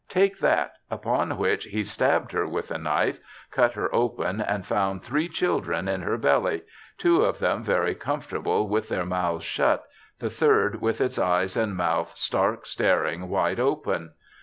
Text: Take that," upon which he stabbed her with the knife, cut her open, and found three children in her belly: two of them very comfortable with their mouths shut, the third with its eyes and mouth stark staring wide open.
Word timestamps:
Take 0.09 0.39
that," 0.39 0.73
upon 0.89 1.37
which 1.37 1.65
he 1.65 1.83
stabbed 1.83 2.31
her 2.31 2.47
with 2.47 2.69
the 2.69 2.79
knife, 2.79 3.19
cut 3.51 3.73
her 3.73 3.93
open, 3.93 4.41
and 4.41 4.65
found 4.65 5.03
three 5.03 5.29
children 5.29 5.87
in 5.87 6.01
her 6.01 6.17
belly: 6.17 6.63
two 6.97 7.21
of 7.23 7.37
them 7.37 7.61
very 7.63 7.93
comfortable 7.93 8.67
with 8.67 8.89
their 8.89 9.05
mouths 9.05 9.45
shut, 9.45 9.83
the 10.17 10.31
third 10.31 10.81
with 10.81 11.01
its 11.01 11.19
eyes 11.19 11.55
and 11.55 11.77
mouth 11.77 12.17
stark 12.17 12.65
staring 12.65 13.29
wide 13.29 13.59
open. 13.59 14.13